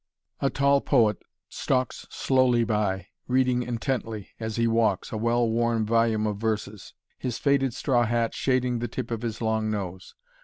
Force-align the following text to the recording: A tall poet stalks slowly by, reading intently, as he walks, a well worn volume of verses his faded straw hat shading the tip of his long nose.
A 0.39 0.49
tall 0.49 0.81
poet 0.81 1.21
stalks 1.47 2.07
slowly 2.09 2.63
by, 2.63 3.09
reading 3.27 3.61
intently, 3.61 4.29
as 4.39 4.55
he 4.55 4.65
walks, 4.65 5.11
a 5.11 5.17
well 5.17 5.47
worn 5.47 5.85
volume 5.85 6.25
of 6.25 6.37
verses 6.37 6.95
his 7.19 7.37
faded 7.37 7.71
straw 7.75 8.05
hat 8.07 8.33
shading 8.33 8.79
the 8.79 8.87
tip 8.87 9.11
of 9.11 9.21
his 9.21 9.43
long 9.43 9.69
nose. 9.69 10.15